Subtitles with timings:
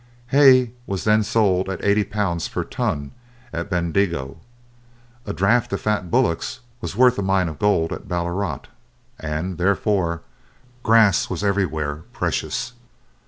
[0.29, 3.11] Hay was then sold at 80 pounds per ton
[3.53, 4.37] at Bendigo;
[5.27, 8.61] a draft of fat bullocks was worth a mine of gold at Ballarat,
[9.19, 10.23] and, therefore,
[10.81, 12.73] grass was everywhere precious.